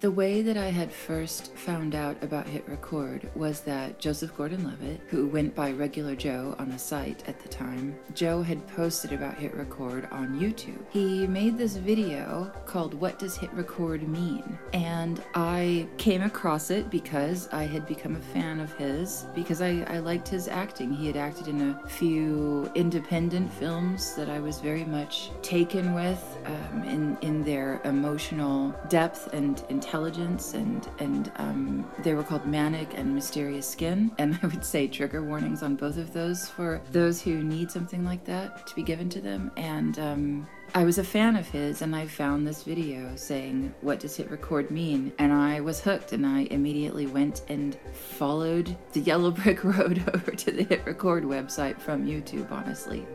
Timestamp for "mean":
14.08-14.56, 44.70-45.12